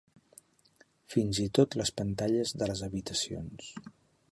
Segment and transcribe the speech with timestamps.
[1.15, 3.71] Fins i tot les pantalles de les habitacions.